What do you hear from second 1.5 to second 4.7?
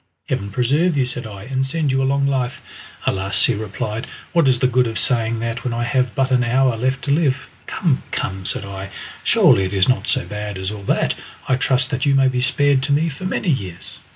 send you a long life!" "Alas!" he replied, "what is the